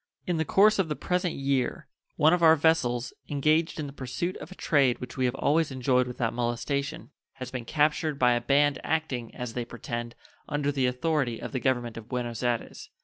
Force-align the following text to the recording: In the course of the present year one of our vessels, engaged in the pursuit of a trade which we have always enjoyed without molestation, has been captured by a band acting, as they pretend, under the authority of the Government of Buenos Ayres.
In 0.25 0.37
the 0.37 0.45
course 0.45 0.79
of 0.79 0.89
the 0.89 0.95
present 0.95 1.35
year 1.35 1.85
one 2.15 2.33
of 2.33 2.41
our 2.41 2.55
vessels, 2.55 3.13
engaged 3.29 3.79
in 3.79 3.85
the 3.85 3.93
pursuit 3.93 4.35
of 4.37 4.51
a 4.51 4.55
trade 4.55 4.97
which 4.97 5.15
we 5.15 5.25
have 5.25 5.35
always 5.35 5.69
enjoyed 5.69 6.07
without 6.07 6.33
molestation, 6.33 7.11
has 7.33 7.51
been 7.51 7.65
captured 7.65 8.17
by 8.17 8.31
a 8.31 8.41
band 8.41 8.79
acting, 8.83 9.31
as 9.35 9.53
they 9.53 9.63
pretend, 9.63 10.15
under 10.49 10.71
the 10.71 10.87
authority 10.87 11.39
of 11.39 11.51
the 11.51 11.59
Government 11.59 11.97
of 11.97 12.09
Buenos 12.09 12.41
Ayres. 12.41 12.89